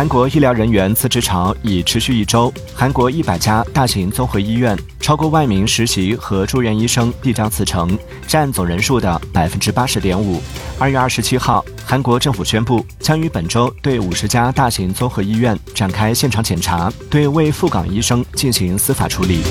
[0.00, 2.50] 韩国医疗人员辞职潮已持续一周。
[2.74, 10.40] 韩国一百家大型综合医院，超过万名实习和住院医生必将辞呈，占总人数的百分之八十点五。
[10.78, 19.42] 二月二十七号，韩国政府宣布将于本周对五十家大型综合医院展开现场检查，对未赴岗医生进行司法处理。